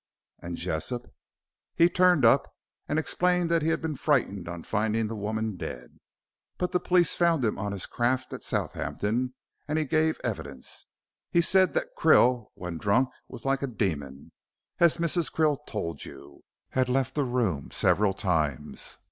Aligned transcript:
"And 0.39 0.57
Jessop?" 0.57 1.13
"He 1.75 1.87
turned 1.87 2.25
up 2.25 2.51
and 2.89 2.97
explained 2.97 3.51
that 3.51 3.61
he 3.61 3.67
had 3.67 3.81
been 3.83 3.95
frightened 3.95 4.49
on 4.49 4.63
finding 4.63 5.05
the 5.05 5.15
woman 5.15 5.57
dead. 5.57 5.99
But 6.57 6.71
the 6.71 6.79
police 6.79 7.13
found 7.13 7.45
him 7.45 7.59
on 7.59 7.71
his 7.71 7.85
craft 7.85 8.33
at 8.33 8.41
Southampton, 8.41 9.35
and 9.67 9.77
he 9.77 9.85
gave 9.85 10.19
evidence. 10.23 10.87
He 11.29 11.41
said 11.41 11.75
that 11.75 11.95
Krill 11.95 12.47
when 12.55 12.79
drunk, 12.79 13.09
and 13.29 13.45
like 13.45 13.61
a 13.61 13.67
demon, 13.67 14.31
as 14.79 14.97
Mrs. 14.97 15.31
Krill 15.31 15.63
told 15.67 16.03
you, 16.03 16.41
had 16.69 16.89
left 16.89 17.13
the 17.13 17.23
room 17.23 17.69
several 17.69 18.13
times. 18.13 18.97